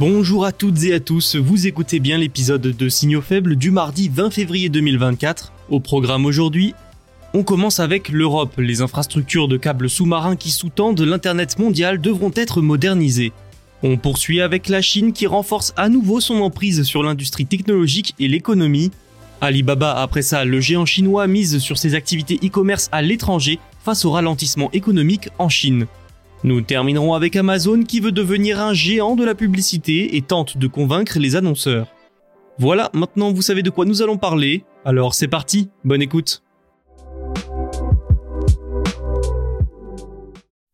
[0.00, 4.08] Bonjour à toutes et à tous, vous écoutez bien l'épisode de Signaux faibles du mardi
[4.08, 5.52] 20 février 2024.
[5.68, 6.72] Au programme aujourd'hui,
[7.34, 8.54] on commence avec l'Europe.
[8.56, 13.32] Les infrastructures de câbles sous-marins qui sous-tendent l'Internet mondial devront être modernisées.
[13.82, 18.26] On poursuit avec la Chine qui renforce à nouveau son emprise sur l'industrie technologique et
[18.26, 18.92] l'économie.
[19.42, 24.12] Alibaba, après ça, le géant chinois mise sur ses activités e-commerce à l'étranger face au
[24.12, 25.86] ralentissement économique en Chine.
[26.42, 30.66] Nous terminerons avec Amazon qui veut devenir un géant de la publicité et tente de
[30.66, 31.88] convaincre les annonceurs.
[32.58, 36.42] Voilà, maintenant vous savez de quoi nous allons parler, alors c'est parti, bonne écoute.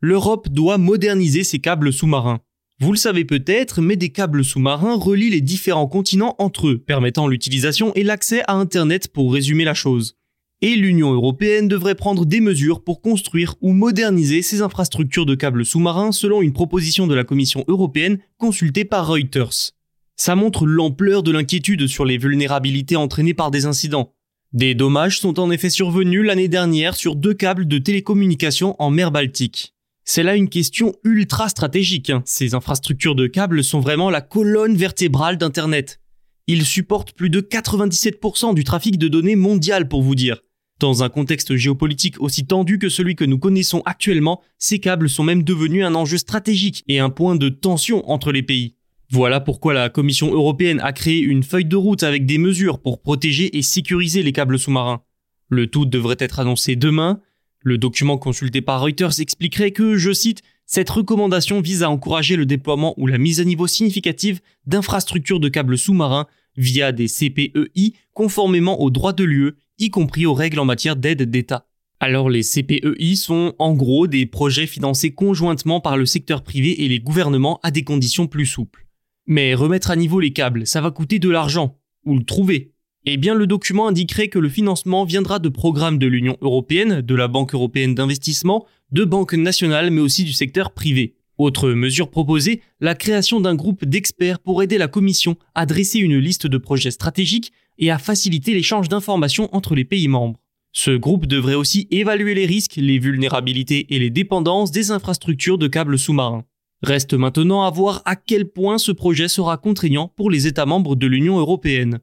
[0.01, 2.39] L'Europe doit moderniser ses câbles sous-marins.
[2.79, 7.27] Vous le savez peut-être, mais des câbles sous-marins relient les différents continents entre eux, permettant
[7.27, 10.17] l'utilisation et l'accès à Internet pour résumer la chose
[10.63, 15.67] et l'Union européenne devrait prendre des mesures pour construire ou moderniser ses infrastructures de câbles
[15.67, 19.73] sous-marins selon une proposition de la Commission européenne consultée par Reuters.
[20.17, 24.15] Ça montre l'ampleur de l'inquiétude sur les vulnérabilités entraînées par des incidents.
[24.53, 29.11] Des dommages sont en effet survenus l'année dernière sur deux câbles de télécommunication en mer
[29.11, 29.75] Baltique.
[30.05, 32.11] C'est là une question ultra stratégique.
[32.11, 32.23] hein.
[32.25, 36.01] Ces infrastructures de câbles sont vraiment la colonne vertébrale d'Internet.
[36.47, 40.43] Ils supportent plus de 97% du trafic de données mondial pour vous dire.
[40.79, 45.25] Dans un contexte géopolitique aussi tendu que celui que nous connaissons actuellement, ces câbles sont
[45.25, 48.75] même devenus un enjeu stratégique et un point de tension entre les pays.
[49.11, 53.01] Voilà pourquoi la Commission européenne a créé une feuille de route avec des mesures pour
[53.01, 55.01] protéger et sécuriser les câbles sous-marins.
[55.49, 57.21] Le tout devrait être annoncé demain.
[57.61, 62.45] Le document consulté par Reuters expliquerait que, je cite, cette recommandation vise à encourager le
[62.45, 66.27] déploiement ou la mise à niveau significative d'infrastructures de câbles sous-marins
[66.57, 71.23] via des CPEI conformément aux droits de l'UE y compris aux règles en matière d'aide
[71.23, 71.67] d'État.
[72.01, 76.89] Alors les CPEI sont en gros des projets financés conjointement par le secteur privé et
[76.89, 78.87] les gouvernements à des conditions plus souples.
[79.27, 81.79] Mais remettre à niveau les câbles, ça va coûter de l'argent.
[82.05, 82.73] Où le trouver
[83.07, 87.15] Eh bien le document indiquerait que le financement viendra de programmes de l'Union européenne, de
[87.15, 91.17] la Banque européenne d'investissement, de banques nationales mais aussi du secteur privé.
[91.39, 96.19] Autre mesure proposée, la création d'un groupe d'experts pour aider la Commission à dresser une
[96.19, 100.41] liste de projets stratégiques et à faciliter l'échange d'informations entre les pays membres.
[100.73, 105.69] Ce groupe devrait aussi évaluer les risques, les vulnérabilités et les dépendances des infrastructures de
[105.69, 106.45] câbles sous-marins.
[106.83, 110.95] Reste maintenant à voir à quel point ce projet sera contraignant pour les États membres
[110.95, 112.01] de l'Union européenne.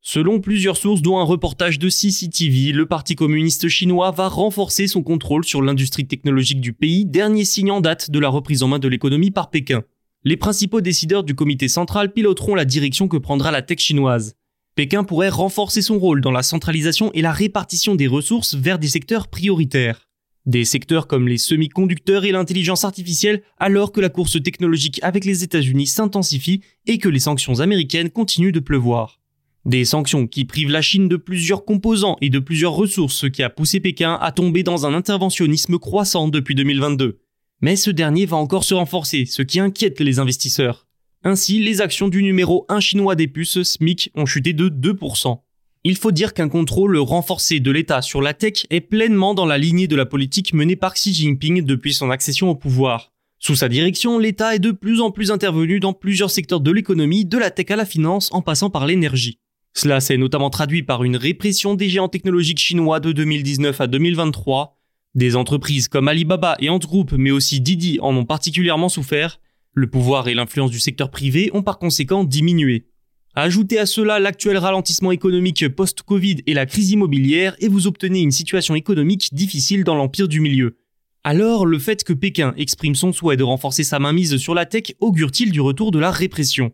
[0.00, 5.02] Selon plusieurs sources dont un reportage de CCTV, le Parti communiste chinois va renforcer son
[5.02, 8.78] contrôle sur l'industrie technologique du pays, dernier signe en date de la reprise en main
[8.78, 9.84] de l'économie par Pékin.
[10.24, 14.36] Les principaux décideurs du comité central piloteront la direction que prendra la tech chinoise.
[14.76, 18.86] Pékin pourrait renforcer son rôle dans la centralisation et la répartition des ressources vers des
[18.86, 20.08] secteurs prioritaires.
[20.46, 25.42] Des secteurs comme les semi-conducteurs et l'intelligence artificielle alors que la course technologique avec les
[25.42, 29.20] États-Unis s'intensifie et que les sanctions américaines continuent de pleuvoir.
[29.64, 33.42] Des sanctions qui privent la Chine de plusieurs composants et de plusieurs ressources, ce qui
[33.42, 37.18] a poussé Pékin à tomber dans un interventionnisme croissant depuis 2022.
[37.62, 40.88] Mais ce dernier va encore se renforcer, ce qui inquiète les investisseurs.
[41.22, 45.38] Ainsi, les actions du numéro 1 chinois des puces SMIC ont chuté de 2%.
[45.84, 49.58] Il faut dire qu'un contrôle renforcé de l'État sur la tech est pleinement dans la
[49.58, 53.12] lignée de la politique menée par Xi Jinping depuis son accession au pouvoir.
[53.38, 57.24] Sous sa direction, l'État est de plus en plus intervenu dans plusieurs secteurs de l'économie,
[57.24, 59.38] de la tech à la finance en passant par l'énergie.
[59.72, 64.81] Cela s'est notamment traduit par une répression des géants technologiques chinois de 2019 à 2023.
[65.14, 69.40] Des entreprises comme Alibaba et Ant Group, mais aussi Didi en ont particulièrement souffert.
[69.74, 72.86] Le pouvoir et l'influence du secteur privé ont par conséquent diminué.
[73.34, 78.30] Ajoutez à cela l'actuel ralentissement économique post-Covid et la crise immobilière et vous obtenez une
[78.30, 80.76] situation économique difficile dans l'empire du milieu.
[81.24, 84.94] Alors, le fait que Pékin exprime son souhait de renforcer sa mainmise sur la tech
[85.00, 86.72] augure-t-il du retour de la répression?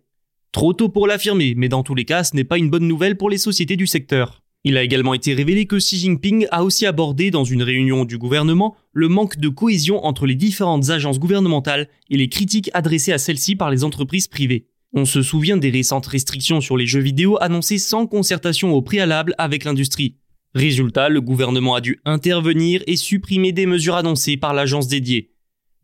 [0.52, 3.16] Trop tôt pour l'affirmer, mais dans tous les cas, ce n'est pas une bonne nouvelle
[3.16, 4.42] pour les sociétés du secteur.
[4.64, 8.18] Il a également été révélé que Xi Jinping a aussi abordé dans une réunion du
[8.18, 13.18] gouvernement le manque de cohésion entre les différentes agences gouvernementales et les critiques adressées à
[13.18, 14.66] celles-ci par les entreprises privées.
[14.92, 19.34] On se souvient des récentes restrictions sur les jeux vidéo annoncées sans concertation au préalable
[19.38, 20.16] avec l'industrie.
[20.54, 25.30] Résultat, le gouvernement a dû intervenir et supprimer des mesures annoncées par l'agence dédiée.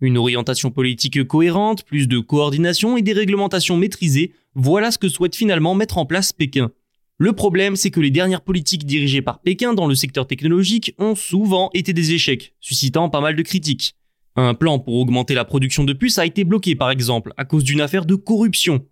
[0.01, 5.37] Une orientation politique cohérente, plus de coordination et des réglementations maîtrisées, voilà ce que souhaite
[5.37, 6.73] finalement mettre en place Pékin.
[7.19, 11.15] Le problème, c'est que les dernières politiques dirigées par Pékin dans le secteur technologique ont
[11.15, 13.95] souvent été des échecs, suscitant pas mal de critiques.
[14.35, 17.63] Un plan pour augmenter la production de puces a été bloqué par exemple à cause
[17.63, 18.85] d'une affaire de corruption.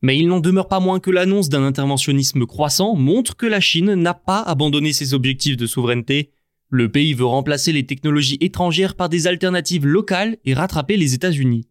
[0.00, 3.94] Mais il n'en demeure pas moins que l'annonce d'un interventionnisme croissant montre que la Chine
[3.94, 6.32] n'a pas abandonné ses objectifs de souveraineté.
[6.70, 11.68] Le pays veut remplacer les technologies étrangères par des alternatives locales et rattraper les États-Unis.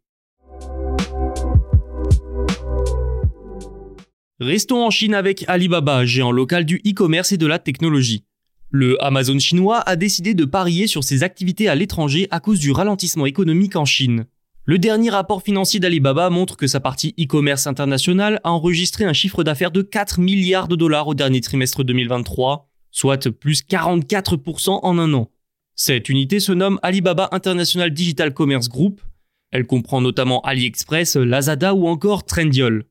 [4.42, 8.26] Restons en Chine avec Alibaba, géant local du e-commerce et de la technologie.
[8.70, 12.74] Le Amazon chinois a décidé de parier sur ses activités à l'étranger à cause du
[12.74, 14.26] ralentissement économique en Chine.
[14.66, 19.46] Le dernier rapport financier d'Alibaba montre que sa partie e-commerce international a enregistré un chiffre
[19.46, 25.14] d'affaires de 4 milliards de dollars au dernier trimestre 2023, soit plus 44% en un
[25.14, 25.32] an.
[25.76, 29.00] Cette unité se nomme Alibaba International Digital Commerce Group.
[29.52, 32.84] Elle comprend notamment AliExpress, Lazada ou encore Trendyol.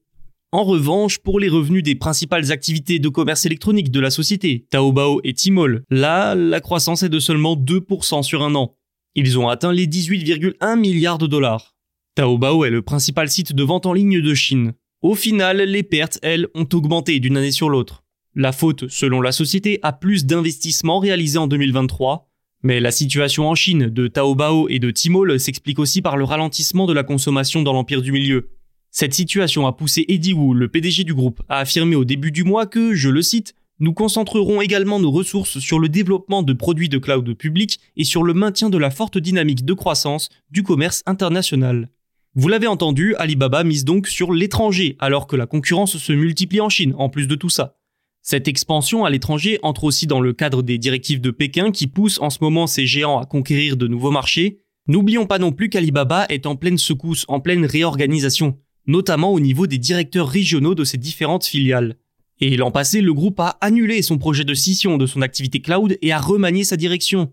[0.54, 5.20] En revanche, pour les revenus des principales activités de commerce électronique de la société, Taobao
[5.24, 8.76] et Tmall, là, la croissance est de seulement 2% sur un an.
[9.16, 11.74] Ils ont atteint les 18,1 milliards de dollars.
[12.14, 14.74] Taobao est le principal site de vente en ligne de Chine.
[15.02, 18.04] Au final, les pertes, elles, ont augmenté d'une année sur l'autre.
[18.36, 22.30] La faute, selon la société, a plus d'investissements réalisés en 2023.
[22.62, 26.86] Mais la situation en Chine de Taobao et de Tmall s'explique aussi par le ralentissement
[26.86, 28.50] de la consommation dans l'empire du milieu.
[28.96, 32.44] Cette situation a poussé Eddie Wu, le PDG du groupe, à affirmer au début du
[32.44, 36.88] mois que, je le cite, nous concentrerons également nos ressources sur le développement de produits
[36.88, 41.02] de cloud public et sur le maintien de la forte dynamique de croissance du commerce
[41.06, 41.91] international.
[42.37, 46.69] Vous l'avez entendu, Alibaba mise donc sur l'étranger alors que la concurrence se multiplie en
[46.69, 47.76] Chine en plus de tout ça.
[48.23, 52.20] Cette expansion à l'étranger entre aussi dans le cadre des directives de Pékin qui poussent
[52.20, 54.61] en ce moment ces géants à conquérir de nouveaux marchés.
[54.87, 59.66] N'oublions pas non plus qu'Alibaba est en pleine secousse, en pleine réorganisation, notamment au niveau
[59.66, 61.96] des directeurs régionaux de ses différentes filiales.
[62.40, 65.96] Et l'an passé, le groupe a annulé son projet de scission de son activité cloud
[66.02, 67.32] et a remanié sa direction.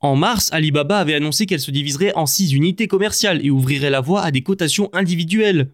[0.00, 4.00] En mars, Alibaba avait annoncé qu'elle se diviserait en six unités commerciales et ouvrirait la
[4.00, 5.70] voie à des cotations individuelles.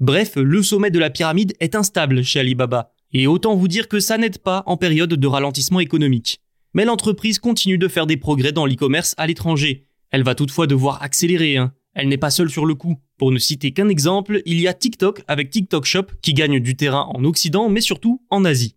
[0.00, 2.92] Bref, le sommet de la pyramide est instable chez Alibaba.
[3.12, 6.40] Et autant vous dire que ça n'aide pas en période de ralentissement économique.
[6.72, 9.86] Mais l'entreprise continue de faire des progrès dans l'e-commerce à l'étranger.
[10.10, 11.56] Elle va toutefois devoir accélérer.
[11.56, 11.72] Hein.
[11.94, 12.96] Elle n'est pas seule sur le coup.
[13.18, 16.76] Pour ne citer qu'un exemple, il y a TikTok avec TikTok Shop qui gagne du
[16.76, 18.76] terrain en Occident mais surtout en Asie.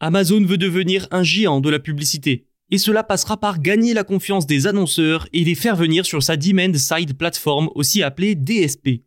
[0.00, 2.44] Amazon veut devenir un géant de la publicité.
[2.70, 6.36] Et cela passera par gagner la confiance des annonceurs et les faire venir sur sa
[6.36, 9.02] Demand Side Platform, aussi appelée DSP.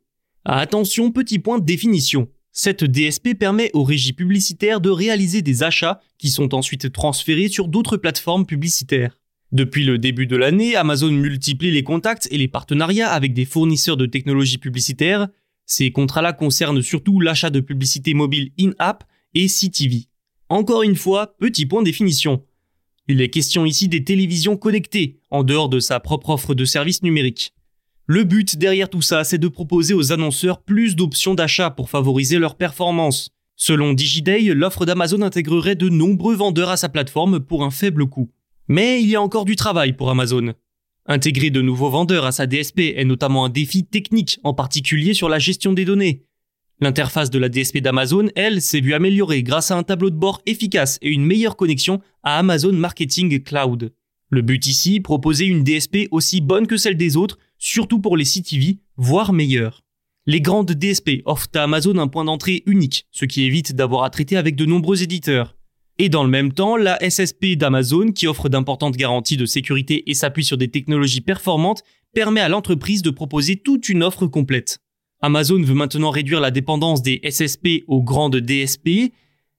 [0.46, 2.30] Attention, petit point de définition.
[2.52, 7.68] Cette DSP permet aux régies publicitaires de réaliser des achats qui sont ensuite transférés sur
[7.68, 9.20] d'autres plateformes publicitaires.
[9.54, 13.96] Depuis le début de l'année, Amazon multiplie les contacts et les partenariats avec des fournisseurs
[13.96, 15.28] de technologies publicitaires.
[15.66, 20.08] Ces contrats-là concernent surtout l'achat de publicité mobile in-app et CTV.
[20.50, 22.44] Encore une fois, petit point définition.
[23.08, 27.04] Il est question ici des télévisions connectées, en dehors de sa propre offre de services
[27.04, 27.54] numériques.
[28.06, 32.38] Le but derrière tout ça, c'est de proposer aux annonceurs plus d'options d'achat pour favoriser
[32.38, 33.30] leur performance.
[33.56, 38.30] Selon Digiday, l'offre d'Amazon intégrerait de nombreux vendeurs à sa plateforme pour un faible coût.
[38.68, 40.54] Mais il y a encore du travail pour Amazon.
[41.06, 45.30] Intégrer de nouveaux vendeurs à sa DSP est notamment un défi technique, en particulier sur
[45.30, 46.26] la gestion des données.
[46.80, 50.42] L'interface de la DSP d'Amazon, elle, s'est vue améliorer grâce à un tableau de bord
[50.46, 53.94] efficace et une meilleure connexion à Amazon Marketing Cloud.
[54.30, 58.26] Le but ici, proposer une DSP aussi bonne que celle des autres, surtout pour les
[58.26, 59.84] CTV, voire meilleure.
[60.26, 64.10] Les grandes DSP offrent à Amazon un point d'entrée unique, ce qui évite d'avoir à
[64.10, 65.57] traiter avec de nombreux éditeurs.
[66.00, 70.14] Et dans le même temps, la SSP d'Amazon, qui offre d'importantes garanties de sécurité et
[70.14, 74.78] s'appuie sur des technologies performantes, permet à l'entreprise de proposer toute une offre complète.
[75.22, 79.12] Amazon veut maintenant réduire la dépendance des SSP aux grandes DSP,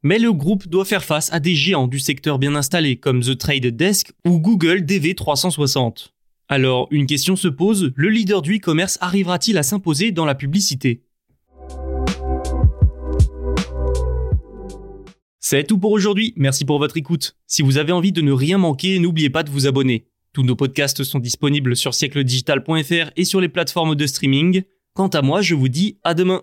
[0.05, 3.37] mais le groupe doit faire face à des géants du secteur bien installés comme The
[3.37, 6.11] Trade Desk ou Google DV360.
[6.49, 11.03] Alors, une question se pose, le leader du e-commerce arrivera-t-il à s'imposer dans la publicité?
[15.41, 17.37] C'est tout pour aujourd'hui, merci pour votre écoute.
[17.47, 20.09] Si vous avez envie de ne rien manquer, n'oubliez pas de vous abonner.
[20.33, 24.63] Tous nos podcasts sont disponibles sur siècledigital.fr et sur les plateformes de streaming.
[24.95, 26.43] Quant à moi, je vous dis à demain.